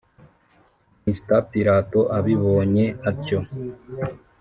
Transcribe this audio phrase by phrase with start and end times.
[1.05, 3.39] Mr pilato abibonye atyo